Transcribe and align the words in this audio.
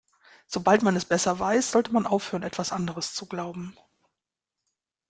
Sobald 0.47 0.81
man 0.81 0.95
es 0.95 1.05
besser 1.05 1.37
weiß, 1.37 1.69
sollte 1.69 1.93
man 1.93 2.07
aufhören, 2.07 2.41
etwas 2.41 2.71
anderes 2.71 3.13
zu 3.13 3.27
glauben. 3.27 3.77